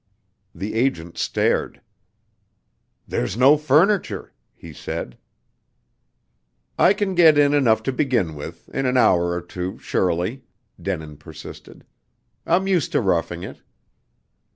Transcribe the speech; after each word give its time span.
The 0.55 0.73
agent 0.73 1.19
stared. 1.19 1.79
"There's 3.07 3.37
no 3.37 3.55
furniture," 3.55 4.33
he 4.55 4.73
said. 4.73 5.15
"I 6.75 6.91
can 6.95 7.13
get 7.13 7.37
in 7.37 7.53
enough 7.53 7.83
to 7.83 7.91
begin 7.91 8.33
with, 8.33 8.67
in 8.69 8.87
an 8.87 8.97
hour 8.97 9.27
or 9.29 9.41
two, 9.41 9.77
surely," 9.77 10.41
Denin 10.81 11.17
persisted. 11.17 11.85
"I'm 12.47 12.65
used 12.67 12.91
to 12.93 12.99
roughing 12.99 13.43
it." 13.43 13.61